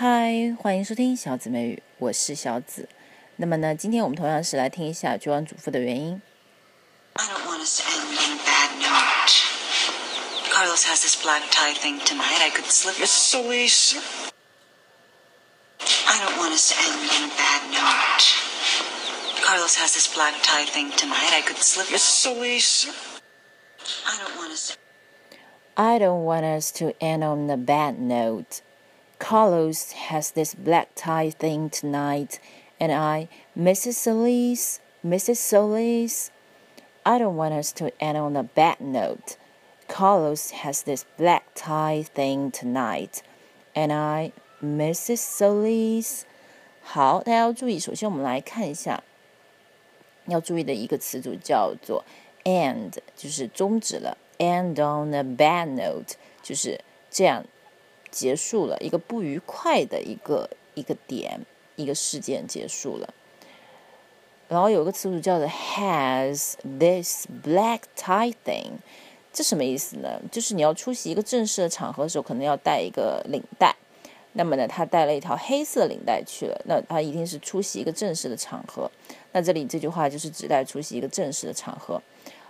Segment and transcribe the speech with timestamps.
[0.00, 2.88] 嗨，欢迎收听小紫美语，我是小紫。
[3.36, 6.20] 那么呢，今天我们同样是来听一下绝望主妇的原因。
[7.14, 9.32] I don't want us to end on a bad note.
[10.52, 12.40] Carlos has this black tie thing tonight.
[12.40, 13.96] I could slip Miss Solis,
[16.06, 18.24] I don't want us to end on a bad note.
[19.44, 21.32] Carlos has this black tie thing tonight.
[21.32, 22.86] I could slip Miss Solis,
[24.06, 24.76] I don't want us to
[25.78, 28.62] I don't want us to end on a bad note.
[29.20, 32.38] Carlos has this black tie thing tonight,
[32.78, 33.94] and I, Mrs.
[33.94, 35.36] Solis, Mrs.
[35.36, 36.30] Solis.
[37.04, 39.36] I don't want us to end on a bad note.
[39.88, 43.22] Carlos has this black tie thing tonight,
[43.74, 45.18] and I, Mrs.
[45.18, 46.24] Solis.
[46.82, 49.02] 好，大家要注意，首先我们来看一下
[50.26, 52.04] 要注意的一个词组叫做
[52.44, 54.18] end，就是终止了。
[54.38, 56.78] end on a bad note，就是
[57.10, 57.44] 这样
[58.11, 61.39] 结束了一个不愉快的一个一个点，
[61.75, 63.13] 一个事件结束了。
[64.47, 68.71] 然后有个词组叫做 has this black tie thing，
[69.31, 70.19] 这什么意思呢？
[70.29, 73.73] 就是你要出席一个正式的场合的时候，可能要带一个领带。
[74.33, 78.89] 那么呢，他带了一条黑色领带去了，那他一定是出席一个正式的场合。
[79.33, 82.01] 那这里这句话就是指代出席一个正式的场合。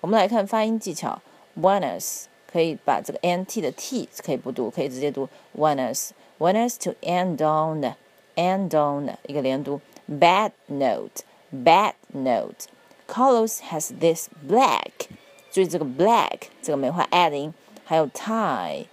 [0.00, 1.20] 我们来看发音技巧
[1.60, 5.27] ，want us 可以把这个 n t 的 t 可以不读，可以直接读
[5.57, 7.95] want us want us to end on
[8.35, 15.07] end on 一个连读 bad note bad note。Carlos has this black，
[15.51, 17.53] 注意这个 black 这个梅花 add 音，
[17.85, 18.85] 还有 tie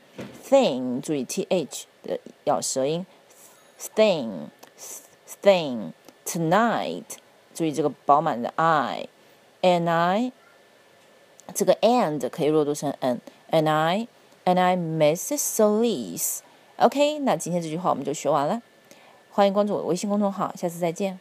[0.48, 3.07] thing，注意 t h 的咬舌音
[3.95, 4.48] thing
[5.43, 5.93] thing
[6.25, 7.05] tonight，
[7.55, 9.09] 注意这个饱满的 i
[9.62, 10.33] and I。
[11.55, 13.19] 这个 and 可以弱读成 n
[13.54, 14.08] and I
[14.46, 15.38] and I Mrs.
[15.38, 16.40] Solis。
[16.78, 18.62] OK，那今天这句话我们就学完了。
[19.32, 21.20] 欢迎关注我的微信公众号，下次再见。